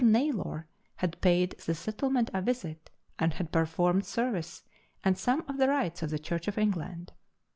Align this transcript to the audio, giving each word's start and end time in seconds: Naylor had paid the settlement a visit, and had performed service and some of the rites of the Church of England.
Naylor 0.03 0.65
had 0.95 1.21
paid 1.21 1.51
the 1.63 1.75
settlement 1.75 2.31
a 2.33 2.41
visit, 2.41 2.89
and 3.19 3.35
had 3.35 3.51
performed 3.51 4.03
service 4.03 4.63
and 5.03 5.15
some 5.15 5.45
of 5.47 5.57
the 5.59 5.67
rites 5.67 6.01
of 6.01 6.09
the 6.09 6.17
Church 6.17 6.47
of 6.47 6.57
England. 6.57 7.13